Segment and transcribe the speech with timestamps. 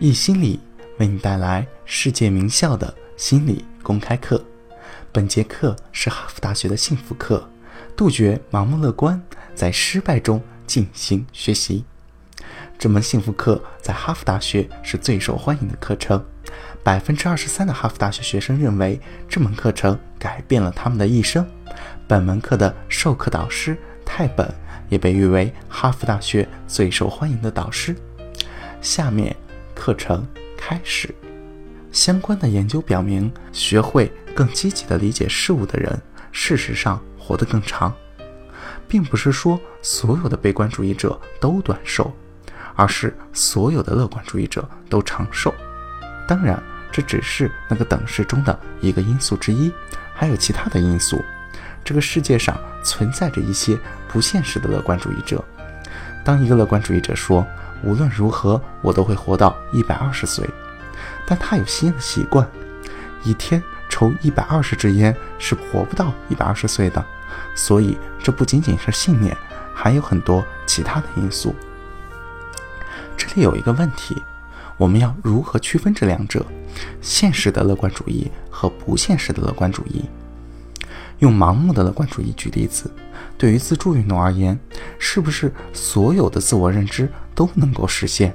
[0.00, 0.58] 易心理
[0.98, 4.44] 为你带来世界名校的心理公开课。
[5.12, 7.48] 本节课是哈佛大学的幸福课，
[7.96, 9.22] 杜绝盲目乐观，
[9.54, 11.84] 在失败中进行学习。
[12.76, 16.22] 这门幸福课在哈佛大学是最受欢迎的课程，
[16.82, 21.46] 百分之二十三的哈佛大学学生认为这门课程改变了他们的一生。
[22.08, 24.52] 本门课的授课导师泰本
[24.88, 27.94] 也被誉为哈佛大学最受欢迎的导师。
[28.80, 29.34] 下面。
[29.74, 31.14] 课程开始。
[31.92, 36.00] 相关的研究表明，学会更积极地理解事物的人，
[36.32, 37.94] 事实上活得更长，
[38.88, 42.12] 并不是说所有的悲观主义者都短寿，
[42.74, 45.54] 而是所有的乐观主义者都长寿。
[46.26, 49.70] 当然，这只是那个等式中的一个因素之一，
[50.14, 51.22] 还有其他的因素。
[51.84, 53.78] 这个世界上存在着一些
[54.08, 55.44] 不现实的乐观主义者。
[56.24, 57.46] 当一个乐观主义者说，
[57.82, 60.48] 无论如何，我都会活到一百二十岁。
[61.26, 62.48] 但他有吸烟的习惯，
[63.22, 67.04] 一天抽一百二十支烟是活不到一百二十岁的。
[67.54, 69.36] 所以，这不仅仅是信念，
[69.74, 71.54] 还有很多其他的因素。
[73.16, 74.16] 这里有一个问题：
[74.76, 76.44] 我们要如何区分这两者？
[77.00, 80.04] 现实的乐观主义和不现实的乐观主义。
[81.20, 82.90] 用盲目的乐观主义举例子，
[83.38, 84.58] 对于自助运动而言，
[84.98, 88.34] 是不是所有的自我认知都能够实现？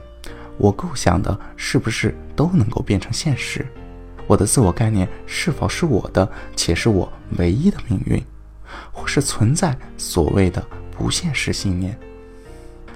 [0.58, 3.66] 我构想的是不是都能够变成现实？
[4.28, 8.24] 我的自我概念是否是我的，且是我唯一的命运？
[8.92, 11.98] 或是存在所谓的不现实信念？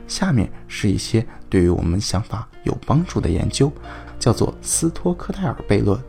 [0.08, 3.72] 下面是一些对于我们想法有帮助的研究，
[4.20, 6.00] 叫做斯托克戴尔悖论。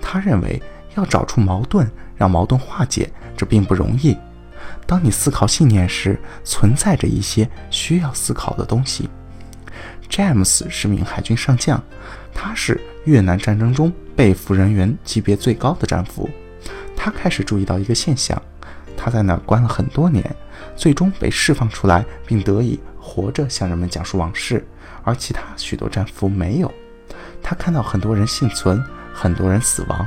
[0.00, 0.62] 他认为
[0.94, 1.90] 要找出矛盾。
[2.22, 4.16] 让矛盾化解，这并不容易。
[4.86, 9.10] 当你思考信念时，存在着一些需要思考的东西。
[10.08, 11.82] 詹姆斯是名海军上将，
[12.32, 16.30] 他是越南战争中被俘人员级别最高的战俘。
[16.96, 18.40] 他开始注意到一个现象：
[18.96, 20.24] 他在那儿关了很多年，
[20.76, 24.64] 最终被释放出来，并得以活着向人们讲述往事，
[25.02, 26.72] 而其他许多战俘没有。
[27.42, 28.80] 他看到很多人幸存，
[29.12, 30.06] 很多人死亡。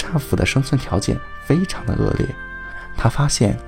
[0.00, 2.26] 战俘的生存条件非常的恶劣。
[2.96, 3.58] 他发现，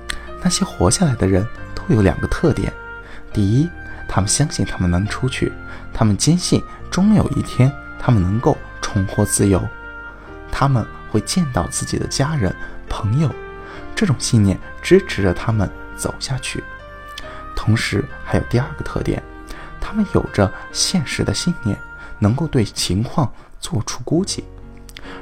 [0.41, 1.45] 那些活下来的人
[1.75, 2.73] 都有两个特点：
[3.31, 3.69] 第一，
[4.07, 5.51] 他们相信他们能出去，
[5.93, 9.61] 他们坚信终有一天他们能够重获自由，
[10.51, 12.53] 他们会见到自己的家人、
[12.89, 13.29] 朋友，
[13.95, 16.63] 这种信念支持着他们走下去。
[17.55, 19.21] 同时，还有第二个特点，
[19.79, 21.77] 他们有着现实的信念，
[22.19, 24.43] 能够对情况做出估计。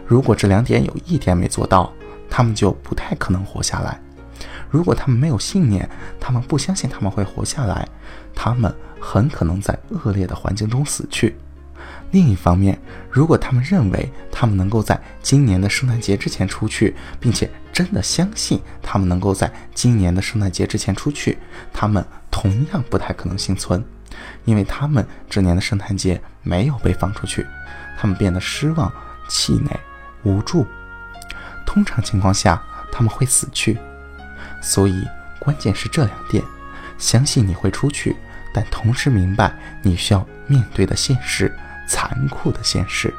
[0.05, 1.91] 如果这两点有一点没做到，
[2.29, 3.99] 他们就不太可能活下来。
[4.69, 5.87] 如果他们没有信念，
[6.19, 7.87] 他们不相信他们会活下来，
[8.33, 11.35] 他们很可能在恶劣的环境中死去。
[12.11, 12.77] 另一方面，
[13.09, 21.37] 如果他们认为他们能够在今年的圣诞节之前出去，并且真的相信他们能够在今年的圣诞节之前出去，
[21.71, 23.83] 他们同样不太可能幸存，
[24.45, 27.45] 因为他们这年的圣诞节没有被放出去，
[27.97, 28.91] 他们变得失望、
[29.31, 29.79] 气馁。
[30.23, 30.67] 无助，
[31.65, 32.61] 通常情况下
[32.91, 33.79] 他们会死去，
[34.61, 35.03] 所以
[35.39, 36.43] 关键是这两点：
[36.99, 38.15] 相信你会出去，
[38.53, 41.51] 但同时明白你需要面对的现实，
[41.87, 43.11] 残酷的现实。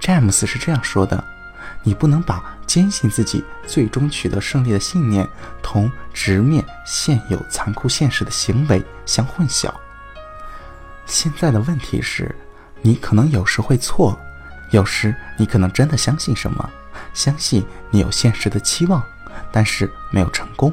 [0.00, 1.22] 詹姆斯是这样说的
[1.84, 5.24] ：“你不能把坚信自己最终取得胜利的信念
[5.62, 9.72] 同直面现有残酷现实的行为相混淆。”
[11.06, 12.34] 现在的问题是，
[12.82, 14.18] 你可能有时会错。
[14.70, 16.70] 有时你可能真的相信什么，
[17.14, 19.02] 相信你有现实的期望，
[19.50, 20.72] 但是没有成功。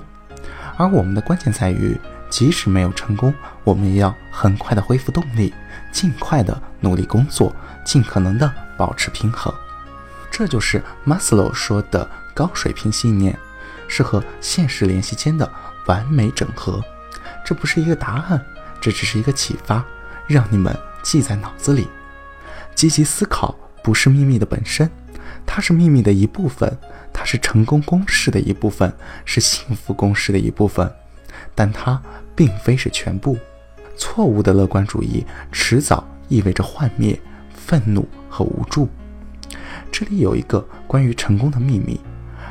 [0.77, 1.97] 而我们的关键在于，
[2.29, 5.53] 即使没有成功，我们也要很快的恢复动力，
[5.91, 7.55] 尽快的努力工作，
[7.85, 9.53] 尽可能的保持平衡。
[10.29, 13.37] 这就是马斯洛说的高水平信念，
[13.87, 15.49] 是和现实联系间的
[15.85, 16.83] 完美整合。
[17.45, 18.43] 这不是一个答案，
[18.81, 19.81] 这只是一个启发，
[20.27, 21.87] 让你们记在脑子里，
[22.73, 23.55] 积极思考。
[23.85, 24.89] 不是秘密的本身，
[25.45, 26.75] 它是秘密的一部分，
[27.13, 28.91] 它是成功公式的一部分，
[29.25, 30.91] 是幸福公式的一部分，
[31.53, 32.01] 但它
[32.35, 33.37] 并非是全部。
[33.95, 37.21] 错误的乐观主义迟早意味着幻灭、
[37.53, 38.89] 愤怒和无助。
[39.91, 42.01] 这里有一个关于成功的秘密，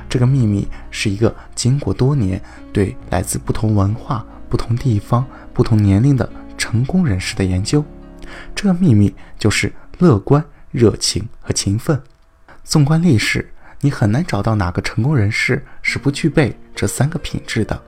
[0.08, 2.40] 这个秘密是一个经过多年
[2.72, 7.84] 对来自不同文化、不同地方、不同年龄的成功人士的研究。
[8.54, 10.40] 这个秘密就是乐观。
[10.74, 12.02] 热情和勤奋。
[12.64, 13.48] 纵观历史，
[13.80, 17.80] 你很难找到哪个成功人士是不具备这三个品质的：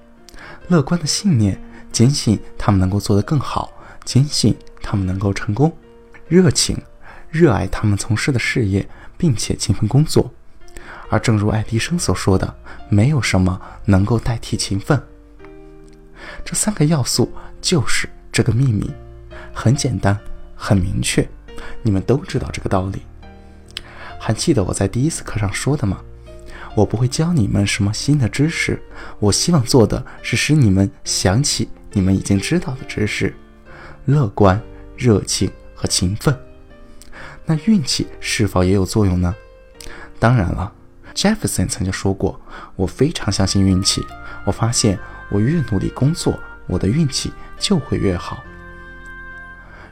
[0.69, 1.61] 乐观的信念，
[1.91, 3.73] 坚信他们能够做得更好，
[4.05, 5.69] 坚信他们能够成功；
[6.29, 6.81] 热情，
[7.29, 10.33] 热爱他们从事的事业，并且勤奋工作。
[11.09, 12.57] 而正如爱迪生所说的，
[12.89, 15.03] 没有什么能够代替勤奋。
[16.45, 18.89] 这三个要素就是这个秘密，
[19.53, 20.17] 很简单，
[20.55, 21.29] 很明确，
[21.83, 23.03] 你们都知道这个道理。
[24.19, 26.01] 还记得我在第一次课上说的吗？
[26.75, 28.83] 我不会教你们什么新的知识，
[29.19, 33.35] 我希望做的是使你们想起你们已经知道的知识：
[34.05, 34.61] 乐观、
[34.97, 36.39] 热情和勤奋。
[37.47, 39.35] 那运气是否也有作用呢？
[40.19, 40.73] 当然了
[41.15, 42.41] ，Jefferson 曾经说过
[42.77, 44.05] ：“我非常相信运气。
[44.45, 44.99] 我发现
[45.31, 48.43] 我越努力工作，我的运气就会越好。”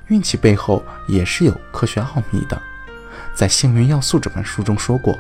[0.09, 2.61] 运气背后也是有科学奥秘的，
[3.35, 5.19] 在《幸运要素》这本书中说过。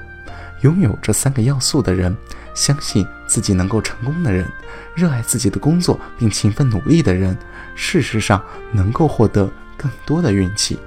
[0.60, 2.16] 拥有这三个要素的人，
[2.54, 4.50] 相信自己能够成功的人，
[4.94, 7.36] 热爱自己的工作并勤奋努力的人，
[7.74, 8.42] 事实上
[8.72, 10.78] 能够获得更多的运气。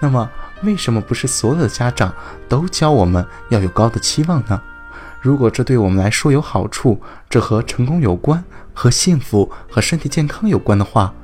[0.00, 0.28] 那么，
[0.62, 2.12] 为什么不是所有的家长
[2.48, 4.60] 都教我们要有高的期望呢？
[5.20, 7.00] 如果这对我们来说有好处，
[7.30, 8.42] 这和成功有关，
[8.72, 11.14] 和幸福和身体健康有关的话，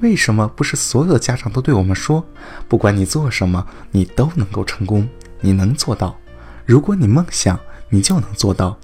[0.00, 2.24] 为什么不是所有的家长都对我们说，
[2.68, 5.08] 不管你做什么，你都能够成功，
[5.40, 6.16] 你能做到？
[6.64, 7.58] 如果你梦想，
[7.88, 8.78] 你就能做到。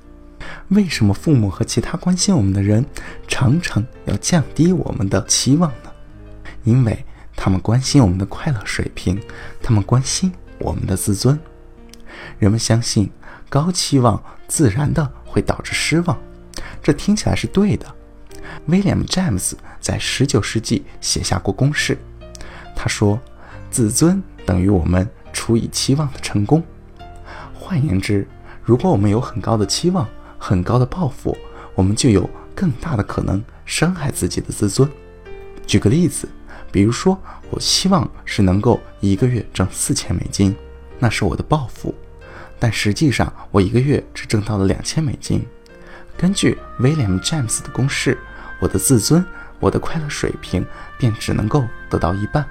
[0.68, 2.84] 为什么父母和其他关心我们的人
[3.28, 5.90] 常常要降低我们的期望呢？
[6.64, 7.04] 因为
[7.36, 9.20] 他们关心我们的快乐水平，
[9.62, 11.38] 他们关心我们的自尊。
[12.38, 13.10] 人们相信
[13.48, 16.18] 高期望自然的会导致失望，
[16.82, 17.86] 这听起来是对的。
[18.66, 21.98] 威廉姆·詹姆斯在19世纪写下过公式，
[22.76, 23.20] 他说
[23.70, 26.62] ：“自尊等于我们除以期望的成功。”
[27.52, 28.26] 换言之，
[28.62, 30.06] 如果我们有很高的期望、
[30.38, 31.36] 很高的抱负，
[31.74, 34.88] 我们就有更大的可能伤害自己的自尊。
[35.66, 36.28] 举个例子，
[36.70, 37.18] 比如说，
[37.50, 40.54] 我希望是能够一个月挣四千美金，
[40.98, 41.94] 那是我的抱负，
[42.58, 45.44] 但实际上我一个月只挣到了两千美金。
[46.16, 48.18] 根据威廉姆·詹姆斯的公式，
[48.62, 49.24] 我的自尊、
[49.58, 50.64] 我的快乐水平
[50.96, 52.46] 便只能够得到一半。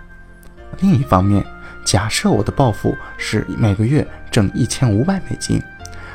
[0.81, 1.45] 另一方面，
[1.85, 5.63] 假设我的抱负是每个月挣一千五百美金，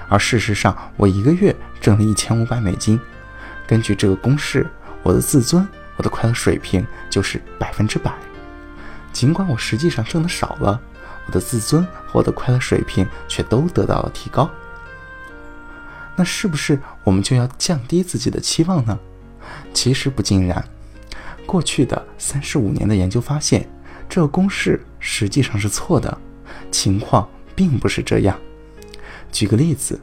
[0.07, 3.01] 而事实上我一个月挣了一千五百美金。
[3.67, 4.67] 根据这个公式，
[5.03, 5.67] 我的自尊、
[5.97, 8.13] 我的快乐水平就是百分之百。
[9.15, 10.79] 尽管我实际上挣的少了，
[11.25, 14.51] 我的自尊我的快乐水平却都得到了提高。
[16.15, 18.99] 那是不是我们就要降低自己的期望呢？
[19.73, 20.65] 其实不尽然。
[21.47, 23.69] 过去的三十五年的研究发现。
[24.09, 26.17] 这个公式实际上是错的，
[26.71, 28.39] 情况并不是这样。
[29.33, 30.01] 举个例子，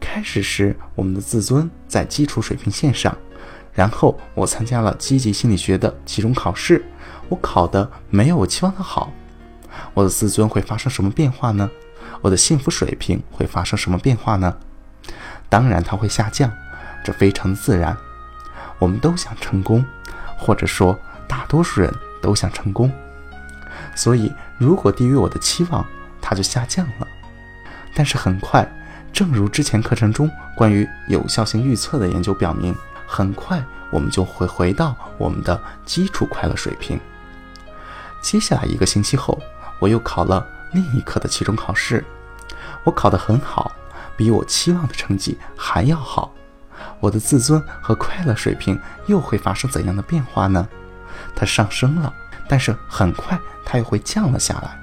[0.00, 3.16] 开始时我们的自尊在基础水平线上，
[3.72, 6.84] 然后我参加了积极心理学的期中考试，
[7.28, 9.12] 我考的没有我期望的好，
[9.94, 11.70] 我的自尊会发生什么变化呢？
[12.20, 14.56] 我的幸福水平会发生什么变化呢？
[15.48, 16.50] 当然它会下降，
[17.04, 17.96] 这非常自然。
[18.78, 19.84] 我们都想成功，
[20.36, 21.92] 或者说大多数人
[22.22, 22.90] 都想成功。
[23.94, 25.84] 所以，如果低于我的期望，
[26.20, 27.06] 它就下降了。
[27.94, 28.66] 但是很快，
[29.12, 32.74] 正如之前课程中关于有效性预测的研究表明，
[33.06, 37.00] 很快我们就会回到我们的基础快乐水平。
[38.20, 39.40] 接下来一个星期后，
[39.80, 42.04] 我又考了另一科的期中考试，
[42.84, 43.72] 我考得很好，
[44.16, 46.32] 比我期望的成绩还要好。
[47.00, 50.68] 我的自尊和快乐水平又会发生怎样的变化呢？
[51.34, 52.12] 它上升了。
[52.50, 54.80] 但是很快，它又会降了下来。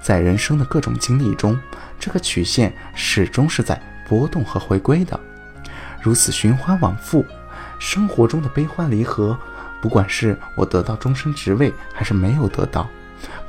[0.00, 1.60] 在人生的各种经历中，
[2.00, 5.20] 这个曲线始终是在波动和回归的，
[6.00, 7.26] 如此循环往复。
[7.78, 9.38] 生活中的悲欢离合，
[9.82, 12.88] 不管是我得到终身职位还是没有得到，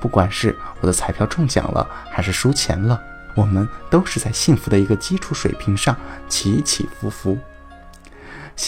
[0.02, 3.02] 不管是我的彩票中奖了还是输钱了，
[3.36, 5.96] 我们都是在幸福的一个基础水平上
[6.28, 7.40] 起起伏伏。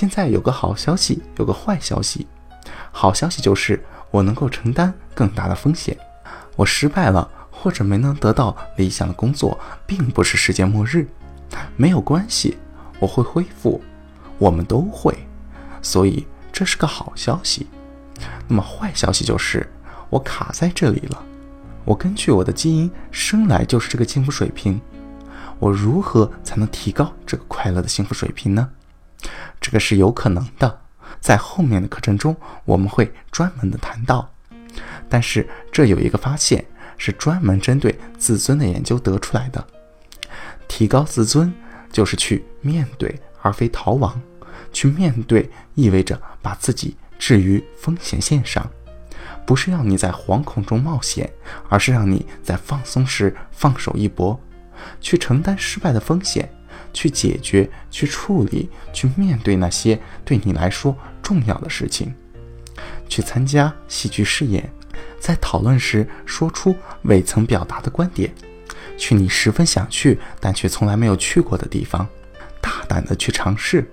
[0.01, 2.25] 现在有个好消息，有个坏消息。
[2.91, 3.79] 好消息就是。
[4.09, 5.97] 我能够承担更大的风险，
[6.57, 11.07] 我失败了或者没能得到理想的工作，并不是世界末日，
[11.77, 12.57] 没有关系，
[12.99, 13.81] 我会恢复，
[14.37, 15.17] 我们都会，
[15.81, 17.67] 所以这是个好消息。
[18.49, 19.65] 那么坏消息就是
[20.09, 21.23] 我卡在这里了，
[21.85, 24.81] 我根据我的基因生来就是这个幸福水平，
[25.57, 28.71] 我如何才能提高这个快乐的幸福水平呢？
[29.71, 30.81] 这个是有可能的。
[31.21, 32.35] 在后面的课程中，
[32.65, 34.29] 我们会专门的谈到。
[35.07, 36.65] 但是这有一个发现，
[36.97, 39.65] 是专门针对自尊的研究得出来的。
[40.67, 41.53] 提高自尊
[41.89, 44.21] 就是去面对，而非逃亡。
[44.73, 48.69] 去面对意味着把自己置于风险线上，
[49.45, 51.31] 不是要你在惶恐中冒险，
[51.69, 54.37] 而是让你在放松时放手一搏，
[54.99, 56.49] 去承担失败的风险，
[56.93, 62.13] 去解决、去处理、去面对那些对你来说重要的事情，
[63.07, 64.71] 去参加戏剧试演，
[65.19, 68.33] 在讨论时说出未曾表达的观点，
[68.97, 72.07] 去你十分想去但却从来没有去过的地方，
[72.61, 73.89] 大胆的去尝试。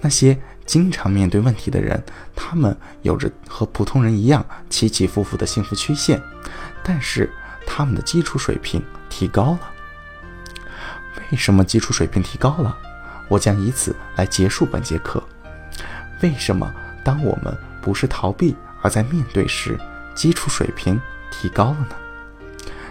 [0.00, 2.00] 那些经常面对问题的人，
[2.36, 6.22] 他们有着和普通人一样起起伏伏的幸福曲线，
[6.84, 7.28] 但是
[7.66, 9.60] 他们的基础水平提高了。
[11.30, 12.76] 为什么基础水平提高了？
[13.28, 15.22] 我将以此来结束本节课。
[16.22, 16.72] 为什么
[17.04, 19.78] 当我们不是逃避，而在面对时，
[20.14, 21.96] 基础水平提高了呢？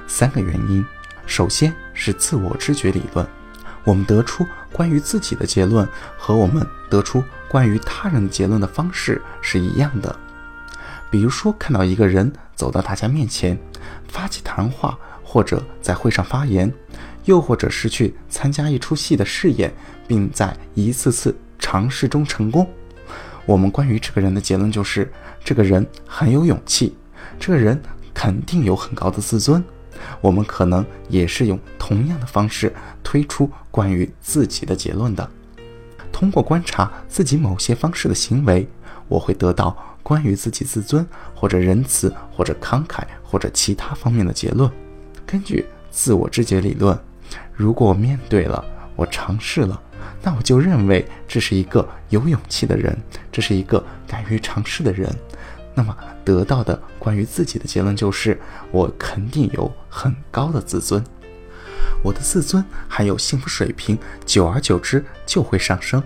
[0.07, 0.85] 三个原因。
[1.25, 3.27] 首先是自我知觉理论。
[3.83, 10.13] 我们得出关于自己的结论和我们得出关于他人的结论的方式是一样的。
[11.09, 13.57] 比如说，看到一个人走到大家面前，
[14.07, 16.73] 发起谈话，或者在会上发言，
[17.27, 19.71] 又或者是去参加一出戏的试演，
[20.07, 22.67] 并在一次次尝试中成功，
[23.45, 25.11] 我们关于这个人的结论就是：
[25.43, 26.95] 这个人很有勇气，
[27.37, 27.79] 这个人
[28.13, 29.63] 肯定有很高的自尊。
[30.21, 35.29] 我们可能也是用同样的方式推出关于自己的结论的。
[36.11, 38.67] 通过观察自己某些方式的行为，
[39.07, 41.05] 我会得到关于自己自尊
[41.35, 44.71] 或者仁慈或者慷慨或者其他方面的结论。
[45.25, 46.97] 根据自我知觉理论，
[47.57, 48.63] 如果我面对了，
[48.95, 49.81] 我尝试了，
[50.21, 52.95] 那我就认为这是一个有勇气的人，
[53.31, 55.11] 这是一个敢于尝试的人。
[55.73, 58.39] 那么得到的关于自己的结论就是，
[58.71, 61.03] 我肯定有很高的自尊，
[62.03, 66.01] 我的自尊还有幸福水平，久而久之就会上升。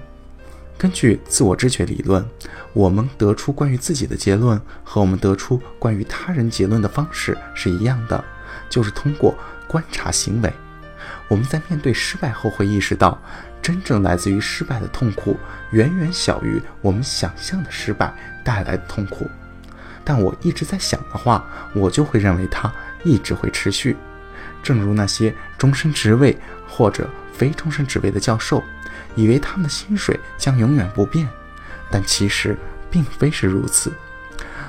[0.77, 2.25] 根据自我知觉理论，
[2.71, 8.23] 我们得出关于自己的结论和我们得出关于他人结论的方式是一样的，
[8.69, 9.35] 就是通过
[9.67, 10.51] 观察行为。
[11.31, 13.17] 我们在面对失败后会意识到，
[13.61, 15.39] 真正来自于失败的痛苦
[15.71, 19.31] 远远小于我们想象的失败带来的痛苦。
[20.03, 22.69] 但我一直在想的话，我就会认为它
[23.05, 23.95] 一直会持续。
[24.61, 28.61] 正如那些终身职位或者非终身职位的教授，
[29.15, 31.29] 以为他们的薪水将永远不变，
[31.89, 32.57] 但其实
[32.91, 33.93] 并非是如此。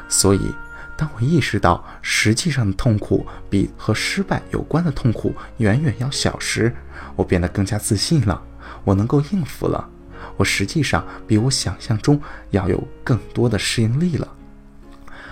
[0.09, 0.55] 所以，
[1.03, 6.73] 当我意识到实际上的痛苦比和失败有关的痛苦远远要小时，
[7.17, 8.41] 我变得更加自信了。
[8.85, 9.89] 我能够应付了。
[10.37, 14.29] 我实际上比我想象中要有更多的适应力了。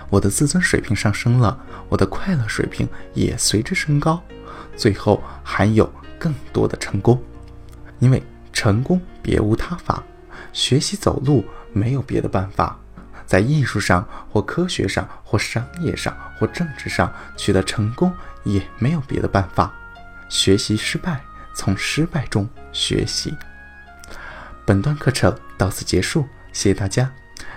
[0.08, 1.56] 我的自尊水平上升了，
[1.88, 4.20] 我的快乐水平也随之升高，
[4.74, 7.22] 最后还有更多的成功，
[8.00, 8.20] 因为
[8.52, 10.02] 成功别无他法，
[10.52, 12.76] 学习走路没有别的办法，
[13.30, 19.72] 在艺术上或科学上或商业上或政治上取得成功也没有别的办法，
[20.28, 21.20] 学习失败，
[21.54, 23.32] 从失败中学习。
[24.66, 27.08] 本段课程到此结束，谢谢大家。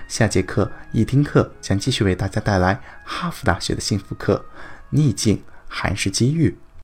[0.08, 4.46] 下节课一听课将继续为大家带来哈佛大学的幸福课：
[4.92, 6.56] 逆境还是机遇。